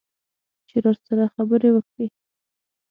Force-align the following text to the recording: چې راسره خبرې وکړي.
چې 0.67 0.77
راسره 0.83 1.25
خبرې 1.35 1.69
وکړي. 1.73 2.07